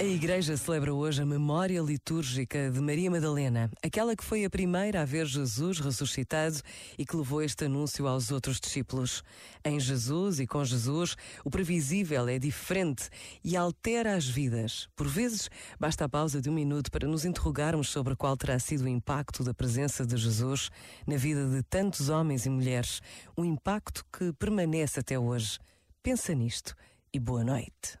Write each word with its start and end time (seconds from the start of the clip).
A 0.00 0.02
Igreja 0.02 0.56
celebra 0.56 0.94
hoje 0.94 1.20
a 1.20 1.26
memória 1.26 1.78
litúrgica 1.82 2.70
de 2.70 2.80
Maria 2.80 3.10
Madalena, 3.10 3.70
aquela 3.82 4.16
que 4.16 4.24
foi 4.24 4.46
a 4.46 4.48
primeira 4.48 5.02
a 5.02 5.04
ver 5.04 5.26
Jesus 5.26 5.78
ressuscitado 5.78 6.56
e 6.96 7.04
que 7.04 7.14
levou 7.14 7.42
este 7.42 7.66
anúncio 7.66 8.08
aos 8.08 8.30
outros 8.30 8.58
discípulos. 8.58 9.22
Em 9.62 9.78
Jesus 9.78 10.40
e 10.40 10.46
com 10.46 10.64
Jesus, 10.64 11.16
o 11.44 11.50
previsível 11.50 12.26
é 12.28 12.38
diferente 12.38 13.10
e 13.44 13.58
altera 13.58 14.16
as 14.16 14.26
vidas. 14.26 14.88
Por 14.96 15.06
vezes, 15.06 15.50
basta 15.78 16.06
a 16.06 16.08
pausa 16.08 16.40
de 16.40 16.48
um 16.48 16.54
minuto 16.54 16.90
para 16.90 17.06
nos 17.06 17.26
interrogarmos 17.26 17.90
sobre 17.90 18.16
qual 18.16 18.38
terá 18.38 18.58
sido 18.58 18.84
o 18.84 18.88
impacto 18.88 19.44
da 19.44 19.52
presença 19.52 20.06
de 20.06 20.16
Jesus 20.16 20.70
na 21.06 21.18
vida 21.18 21.46
de 21.46 21.62
tantos 21.64 22.08
homens 22.08 22.46
e 22.46 22.48
mulheres, 22.48 23.02
um 23.36 23.44
impacto 23.44 24.02
que 24.10 24.32
permanece 24.32 24.98
até 24.98 25.18
hoje. 25.18 25.58
Pensa 26.02 26.34
nisto 26.34 26.74
e 27.12 27.20
boa 27.20 27.44
noite. 27.44 28.00